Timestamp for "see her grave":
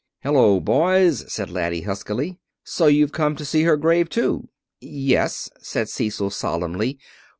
3.45-4.09